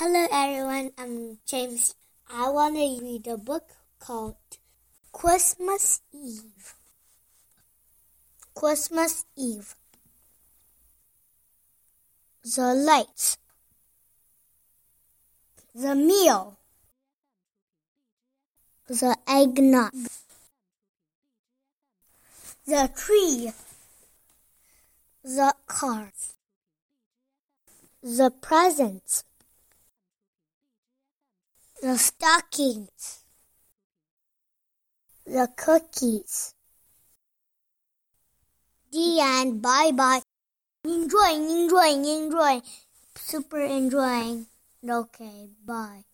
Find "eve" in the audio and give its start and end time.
6.10-6.72, 9.36-9.74